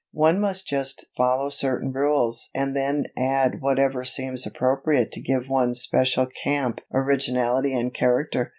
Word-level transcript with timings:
"One 0.13 0.39
must 0.39 0.65
just 0.65 1.05
follow 1.15 1.49
certain 1.49 1.91
general 1.93 2.21
rules 2.23 2.49
and 2.55 2.75
then 2.75 3.05
add 3.15 3.61
whatever 3.61 4.03
seems 4.03 4.47
appropriate 4.47 5.11
to 5.11 5.21
give 5.21 5.47
one's 5.47 5.79
special 5.81 6.25
camp 6.25 6.81
originality 6.91 7.71
and 7.79 7.93
character. 7.93 8.49